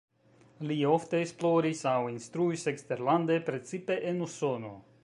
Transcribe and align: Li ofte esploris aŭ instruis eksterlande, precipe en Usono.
Li 0.69 0.77
ofte 0.91 1.19
esploris 1.25 1.83
aŭ 1.91 2.01
instruis 2.15 2.67
eksterlande, 2.73 3.39
precipe 3.53 4.01
en 4.15 4.27
Usono. 4.31 4.79